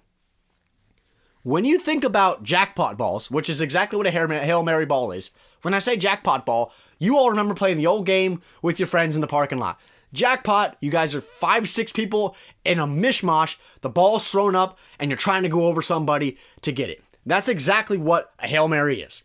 [1.42, 5.30] When you think about jackpot balls, which is exactly what a Hail Mary ball is,
[5.62, 9.14] when I say jackpot ball, you all remember playing the old game with your friends
[9.14, 9.80] in the parking lot.
[10.12, 13.56] Jackpot, you guys are five, six people in a mishmash.
[13.80, 17.02] The ball's thrown up and you're trying to go over somebody to get it.
[17.24, 19.22] That's exactly what a Hail Mary is.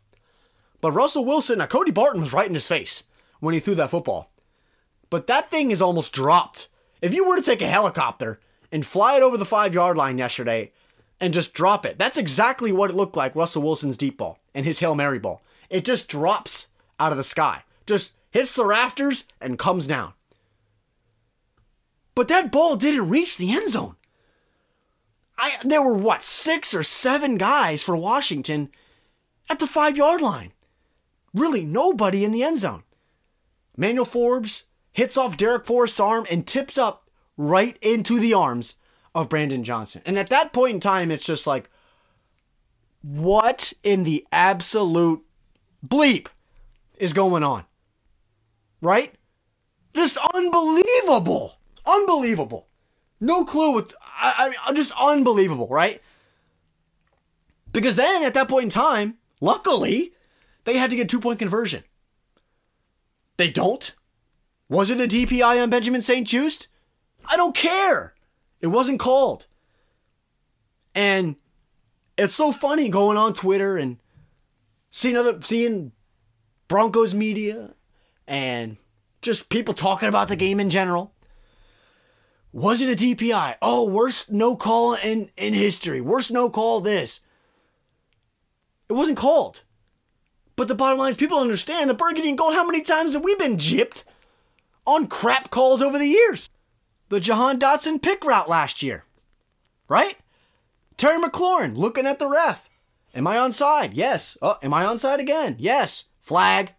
[0.83, 3.05] But Russell Wilson, now Cody Barton was right in his face
[3.39, 4.29] when he threw that football.
[5.09, 6.67] But that thing is almost dropped.
[7.01, 10.17] If you were to take a helicopter and fly it over the five yard line
[10.17, 10.73] yesterday
[11.21, 14.65] and just drop it, that's exactly what it looked like Russell Wilson's deep ball and
[14.65, 15.41] his Hail Mary ball.
[15.69, 16.67] It just drops
[16.99, 20.11] out of the sky, just hits the rafters and comes down.
[22.13, 23.95] But that ball didn't reach the end zone.
[25.37, 28.69] I there were what six or seven guys for Washington
[29.49, 30.51] at the five yard line.
[31.33, 32.83] Really, nobody in the end zone.
[33.77, 38.75] Emmanuel Forbes hits off Darrick Forrest's arm and tips up right into the arms
[39.15, 40.01] of Brandon Johnson.
[40.05, 41.69] And at that point in time, it's just like,
[43.01, 45.23] what in the absolute
[45.85, 46.27] bleep
[46.97, 47.65] is going on?
[48.81, 49.13] Right?
[49.95, 51.57] Just unbelievable.
[51.85, 52.67] Unbelievable.
[53.19, 56.01] No clue what, I, I just unbelievable, right?
[57.71, 60.13] Because then at that point in time, luckily,
[60.65, 61.83] they had to get two point conversion.
[63.37, 63.95] They don't.
[64.69, 66.67] Was it a DPI on Benjamin St-Juste?
[67.25, 68.13] I don't care.
[68.61, 69.47] It wasn't called.
[70.95, 71.35] And
[72.17, 73.97] it's so funny going on Twitter and
[74.89, 75.91] seeing other seeing
[76.67, 77.73] Broncos media
[78.27, 78.77] and
[79.21, 81.13] just people talking about the game in general.
[82.51, 83.55] Was it a DPI?
[83.61, 86.01] Oh, worst no call in, in history.
[86.01, 87.19] Worst no call this.
[88.89, 89.63] It wasn't called.
[90.55, 92.53] But the bottom line is people understand the burgundy and gold.
[92.53, 94.03] How many times have we been gypped
[94.85, 96.49] on crap calls over the years?
[97.09, 99.05] The Jahan Dotson pick route last year.
[99.87, 100.17] Right?
[100.97, 102.69] Terry McLaurin looking at the ref.
[103.15, 103.93] Am I on side?
[103.93, 104.37] Yes.
[104.41, 105.55] Oh, am I on side again?
[105.59, 106.05] Yes.
[106.19, 106.73] Flag.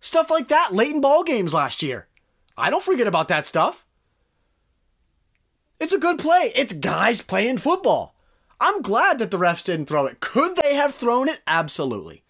[0.00, 2.08] Stuff like that late in ball games last year.
[2.56, 3.86] I don't forget about that stuff.
[5.80, 6.52] It's a good play.
[6.54, 8.14] It's guys playing football.
[8.60, 10.20] I'm glad that the refs didn't throw it.
[10.20, 11.40] Could they have thrown it?
[11.46, 12.23] Absolutely.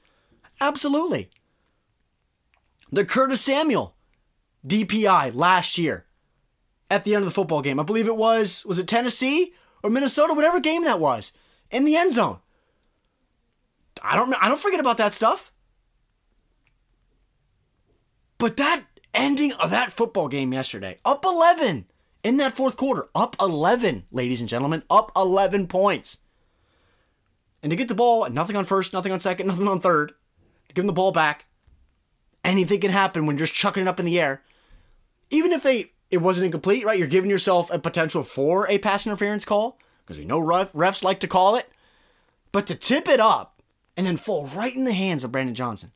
[0.61, 1.31] Absolutely.
[2.91, 3.95] The Curtis Samuel
[4.67, 6.07] DPI last year
[6.91, 7.81] at the end of the football game.
[7.81, 11.33] I believe it was, was it Tennessee or Minnesota, whatever game that was,
[11.71, 12.39] in the end zone.
[14.03, 15.53] I don't I don't forget about that stuff.
[18.39, 21.87] But that ending of that football game yesterday, up 11
[22.23, 26.19] in that fourth quarter, up 11, ladies and gentlemen, up 11 points.
[27.63, 30.13] And to get the ball, and nothing on first, nothing on second, nothing on third,
[30.75, 31.47] give the ball back,
[32.45, 34.43] anything can happen when you're just chucking it up in the air.
[35.31, 36.99] Even if they it wasn't incomplete, right?
[36.99, 41.03] You're giving yourself a potential for a pass interference call because we know ref, refs
[41.03, 41.69] like to call it.
[42.53, 43.61] But to tip it up
[43.97, 45.91] and then fall right in the hands of Brandon Johnson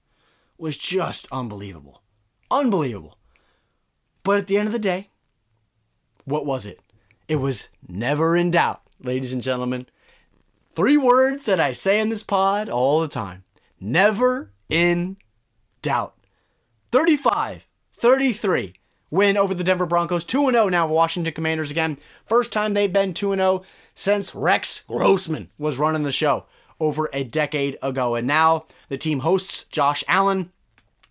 [0.57, 2.03] was just unbelievable.
[2.51, 3.17] Unbelievable.
[4.25, 5.11] But at the end of the day,
[6.25, 6.83] what was it?
[7.29, 9.87] It was never in doubt, ladies and gentlemen.
[10.75, 13.45] Three words that I say in this pod all the time
[13.81, 15.17] never in
[15.83, 16.15] doubt.
[16.91, 18.75] 35 33
[19.11, 20.25] win over the Denver Broncos.
[20.25, 21.99] 2 0 now, Washington Commanders again.
[22.27, 23.63] First time they've been 2 0
[23.95, 26.47] since Rex Grossman was running the show
[26.81, 28.15] over a decade ago.
[28.15, 30.53] And now the team hosts Josh Allen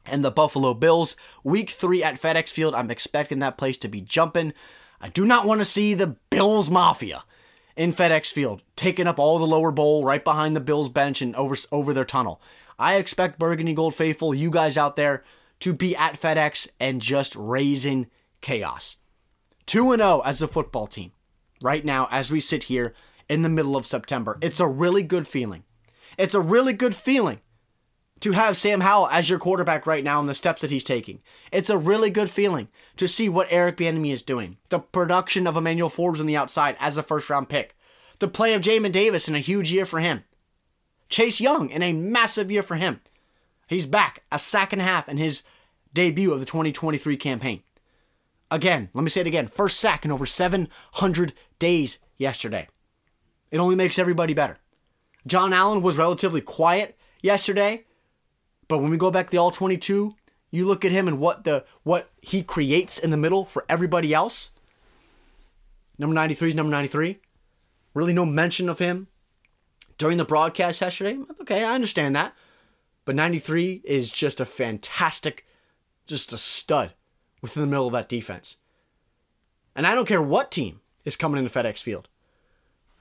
[0.06, 1.16] and the Buffalo Bills.
[1.44, 2.74] Week three at FedEx Field.
[2.74, 4.54] I'm expecting that place to be jumping.
[5.02, 7.24] I do not want to see the Bills Mafia
[7.76, 11.36] in FedEx Field taking up all the lower bowl right behind the Bills bench and
[11.36, 12.42] over, over their tunnel.
[12.80, 15.24] I expect Burgundy Gold Faithful, you guys out there,
[15.60, 18.08] to be at FedEx and just raising
[18.42, 18.98] chaos.
[19.66, 21.12] 2 0 as a football team
[21.62, 22.94] right now as we sit here
[23.28, 24.38] in the middle of September.
[24.42, 25.64] It's a really good feeling.
[26.18, 27.42] It's a really good feeling
[28.22, 31.22] to have Sam Howell as your quarterback right now and the steps that he's taking.
[31.52, 34.58] It's a really good feeling to see what Eric Bieniemy is doing.
[34.70, 37.76] The production of Emmanuel Forbes on the outside as a first round pick.
[38.20, 40.24] The play of Jamin Davis in a huge year for him.
[41.10, 43.02] Chase Young in a massive year for him.
[43.68, 45.44] He's back a sack and a half in his
[45.94, 47.64] debut of the 2023 campaign.
[48.50, 49.48] Again, let me say it again.
[49.48, 52.68] First sack in over 700 days yesterday.
[53.52, 54.58] It only makes everybody better.
[55.26, 57.84] Jon Allen was relatively quiet yesterday,
[58.68, 60.16] but when we go back to the all 22,
[60.50, 64.14] you look at him and what the what he creates in the middle for everybody
[64.14, 64.52] else.
[65.98, 67.20] Number 93 is number 93.
[67.94, 69.08] Really, no mention of him
[69.98, 71.18] during the broadcast yesterday.
[71.42, 72.34] Okay, I understand that.
[73.06, 75.46] But 93 is just a fantastic,
[76.06, 76.94] just a stud
[77.42, 78.58] within the middle of that defense.
[79.76, 82.10] And I don't care what team is coming into FedEx Field.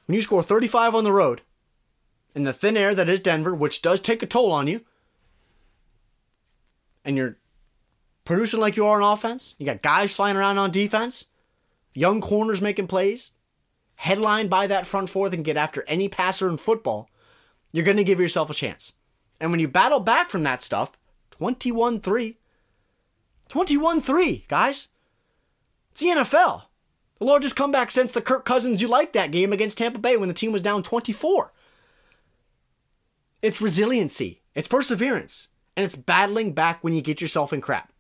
[0.07, 1.43] When you score 35 on the road
[2.35, 4.83] in the thin air that is Denver, which does take a toll on you,
[7.05, 7.39] and you're
[8.25, 11.27] producing like you are on offense, you got guys flying around on defense,
[11.95, 13.33] young corners making plays,
[13.97, 17.11] headlined by that front four that can get after any passer in football,
[17.73, 18.93] you're going to give yourself a chance.
[19.41, 20.93] And when you battle back from that stuff,
[21.31, 22.39] 21 3,
[23.49, 24.89] 21 3, guys.
[25.93, 26.63] It's the NFL.
[27.19, 30.29] The largest comeback since the Kirk Cousins you liked that game against Tampa Bay when
[30.29, 31.53] the team was down 24.
[33.43, 37.93] It's resiliency, it's perseverance, and it's battling back when you get yourself in crap.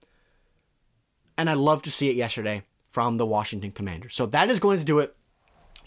[1.38, 4.14] And I love to see it yesterday from the Washington Commanders.
[4.14, 5.14] So that is going to do it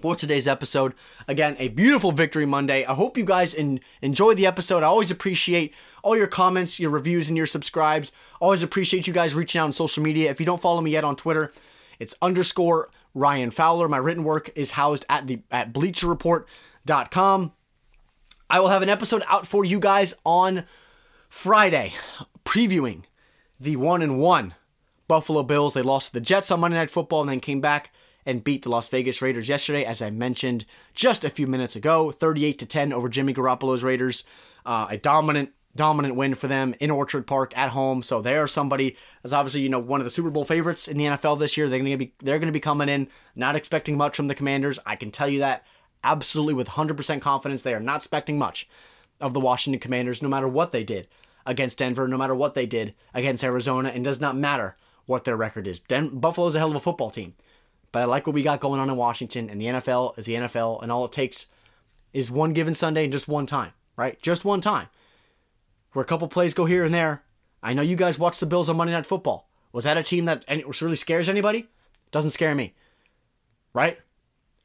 [0.02, 0.93] for today's episode.
[1.28, 2.86] Again, a beautiful victory Monday.
[2.86, 4.84] I hope you guys in, enjoy the episode.
[4.84, 5.74] I always appreciate
[6.04, 8.12] all your comments, your reviews, and your subscribes.
[8.39, 10.30] Always appreciate you guys reaching out on social media.
[10.30, 11.52] If you don't follow me yet on Twitter,
[12.00, 13.88] it's underscore Ryan Fowler.
[13.88, 17.54] My written work is housed at the at bleacherreport.com.
[18.50, 20.64] I will have an episode out for you guys on
[21.30, 21.93] Friday,
[22.45, 23.04] previewing
[23.60, 24.56] the one and one
[25.08, 25.74] Buffalo Bills.
[25.74, 27.91] They lost to the Jets on Monday Night Football and then came back
[28.30, 32.12] and beat the Las Vegas Raiders yesterday, as I mentioned just a few minutes ago,
[32.12, 34.24] 38 to 10 over Jimmy Garoppolo's Raiders.
[34.66, 38.04] Uh, a dominant dominant win for them in Orchard Park at home.
[38.04, 40.98] So they are somebody as obviously you know one of the Super Bowl favorites in
[40.98, 41.68] the NFL this year.
[41.68, 44.36] They're going to be they're going to be coming in not expecting much from the
[44.36, 44.78] Commanders.
[44.86, 45.66] I can tell you that
[46.04, 47.64] absolutely with 100% confidence.
[47.64, 48.70] They are not expecting much
[49.20, 51.08] of the Washington Commanders, no matter what they did
[51.46, 54.78] against Denver, no matter what they did against Arizona, and does not matter
[55.08, 55.80] what their record is.
[55.80, 57.34] Den- Buffalo's a hell of a football team.
[57.92, 60.36] But I like what we got going on in Washington, and the NFL is the
[60.36, 61.48] NFL, and all it takes
[62.14, 64.22] is one given Sunday and just one time, right?
[64.22, 64.88] Just one time.
[65.94, 67.24] Where a couple plays go here and there.
[67.64, 69.50] I know you guys watch the Bills on Monday Night Football.
[69.72, 71.68] Was that a team that any, really scares anybody?
[72.12, 72.74] Doesn't scare me,
[73.74, 74.00] right?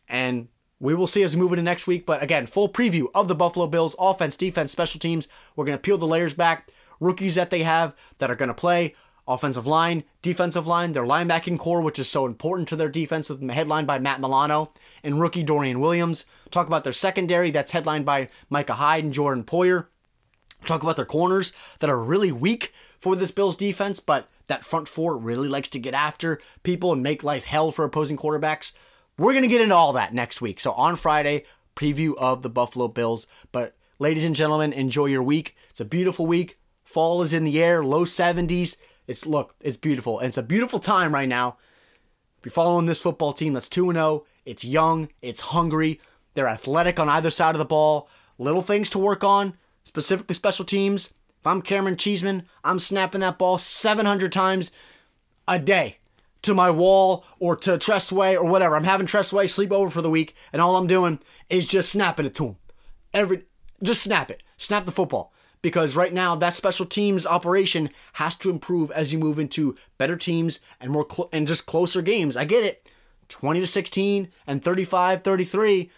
[0.08, 0.48] And
[0.80, 2.06] we will see as we move into next week.
[2.06, 5.28] But again, full preview of the Buffalo Bills offense, defense, special teams.
[5.56, 6.70] We're going to peel the layers back.
[7.00, 8.94] Rookies that they have that are going to play
[9.26, 13.42] offensive line, defensive line, their linebacking corps, which is so important to their defense, with
[13.50, 14.72] headlined by Matt Milano
[15.02, 16.24] and rookie Dorian Williams.
[16.50, 19.86] Talk about their secondary, that's headlined by Micah Hyde and Jordan Poyer.
[20.66, 24.88] Talk about their corners that are really weak for this Bills defense, but that front
[24.88, 28.72] four really likes to get after people and make life hell for opposing quarterbacks.
[29.18, 30.60] We're going to get into all that next week.
[30.60, 31.44] So on Friday,
[31.76, 33.26] preview of the Buffalo Bills.
[33.52, 35.56] But ladies and gentlemen, enjoy your week.
[35.70, 36.58] It's a beautiful week.
[36.84, 38.76] Fall is in the air, low 70s.
[39.06, 40.18] It's look, it's beautiful.
[40.18, 41.56] And it's a beautiful time right now.
[42.38, 46.00] If you're following this football team that's 2 0, it's young, it's hungry,
[46.34, 50.64] they're athletic on either side of the ball, little things to work on, specifically special
[50.64, 51.08] teams.
[51.40, 54.70] If I'm Camaron Cheeseman, I'm snapping that ball 700 times
[55.46, 55.98] a day
[56.42, 58.76] to my wall or to Tress Way or whatever.
[58.76, 61.90] I'm having Tress Way sleep over for the week, and all I'm doing is just
[61.90, 62.56] snapping it to him.
[63.12, 63.44] Every
[63.82, 64.42] just snap it.
[64.56, 65.33] Snap the football
[65.64, 70.14] because right now that special teams operation has to improve as you move into better
[70.14, 72.36] teams and more cl- and just closer games.
[72.36, 72.86] I get it.
[73.30, 75.90] 20 to 16 and 35 33.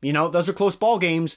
[0.00, 1.36] You know, those are close ball games,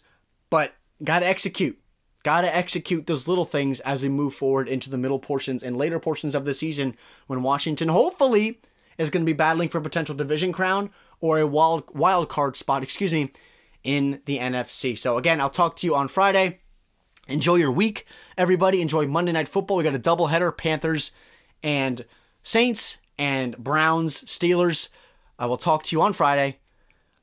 [0.50, 0.74] but
[1.04, 1.78] got to execute.
[2.24, 5.76] Got to execute those little things as we move forward into the middle portions and
[5.76, 6.96] later portions of the season
[7.28, 8.62] when Washington hopefully
[8.98, 12.56] is going to be battling for a potential division crown or a wild wild card
[12.56, 13.34] spot, excuse me,
[13.84, 14.98] in the NFC.
[14.98, 16.62] So again, I'll talk to you on Friday.
[17.28, 18.06] Enjoy your week,
[18.38, 18.82] everybody.
[18.82, 19.78] Enjoy Monday Night Football.
[19.78, 21.12] We got a doubleheader Panthers
[21.62, 22.06] and
[22.44, 24.90] Saints and Browns, Steelers.
[25.40, 26.60] I will talk to you on Friday.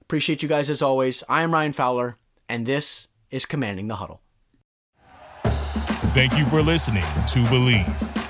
[0.00, 1.22] Appreciate you guys as always.
[1.28, 2.16] I am Ryan Fowler,
[2.48, 4.22] and this is Commanding the Huddle.
[6.14, 8.29] Thank you for listening to Bleav.